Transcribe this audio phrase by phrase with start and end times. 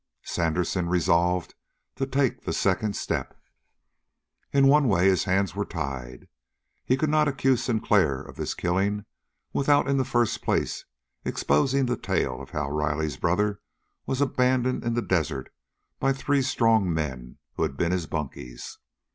[0.23, 1.53] Sandersen resolved
[1.95, 3.39] to take the second step.
[4.51, 6.27] In one way his hands were tied.
[6.83, 9.05] He could not accuse Sinclair of this killing
[9.53, 10.85] without in the first place
[11.23, 13.61] exposing the tale of how Riley's brother
[14.07, 15.53] was abandoned in the desert
[15.99, 18.79] by three strong men who had been his bunkies.